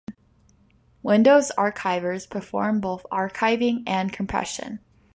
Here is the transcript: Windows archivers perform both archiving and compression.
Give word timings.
Windows 1.03 1.51
archivers 1.59 2.25
perform 2.25 2.79
both 2.81 3.05
archiving 3.11 3.83
and 3.85 4.11
compression. 4.11 4.79